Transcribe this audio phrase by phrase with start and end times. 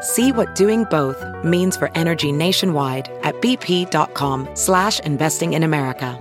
[0.00, 6.18] See what doing both means for energy nationwide at bp.com slash investing in America.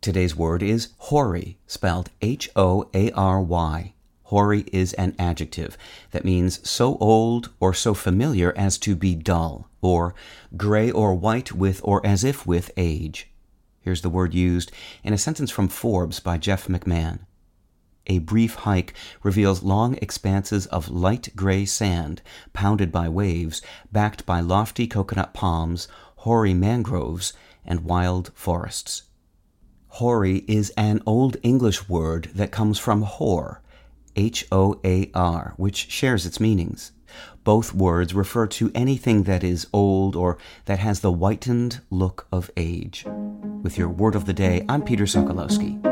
[0.00, 3.92] Today's word is hoary, spelled H-O-A-R-Y.
[4.24, 5.78] Hoary is an adjective
[6.10, 10.14] that means so old or so familiar as to be dull, or
[10.56, 13.28] gray or white with or as if with age.
[13.80, 14.72] Here's the word used
[15.04, 17.20] in a sentence from Forbes by Jeff McMahon.
[18.06, 22.20] A brief hike reveals long expanses of light gray sand,
[22.52, 27.32] pounded by waves, backed by lofty coconut palms, hoary mangroves,
[27.64, 29.04] and wild forests.
[29.88, 33.60] Hoary is an Old English word that comes from hoar,
[34.16, 36.92] H O A R, which shares its meanings.
[37.44, 42.50] Both words refer to anything that is old or that has the whitened look of
[42.56, 43.04] age.
[43.62, 45.91] With your word of the day, I'm Peter Sokolowski.